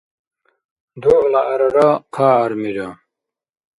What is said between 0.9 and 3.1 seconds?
ДугӀла гӀярара хъа гӀярмира